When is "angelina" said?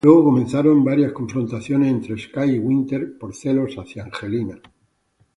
4.05-4.57